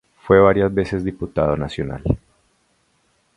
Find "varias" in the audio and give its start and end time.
0.39-0.73